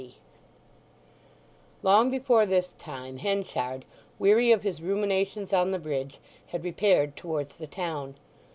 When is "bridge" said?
5.77-6.17